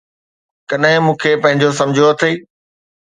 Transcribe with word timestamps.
ڪڏھن 0.69 0.83
مون 1.03 1.15
کي 1.21 1.31
پنھنجو 1.41 1.69
سمجھيو 1.79 2.05
اٿئي! 2.11 2.33